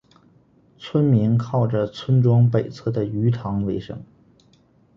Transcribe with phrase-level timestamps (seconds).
[0.79, 4.03] 村民靠着村庄北侧的鱼塘维生。